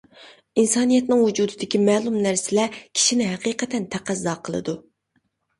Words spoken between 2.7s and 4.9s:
كىشىنى ھەقىقەتكە تەقەززا قىلىدۇ.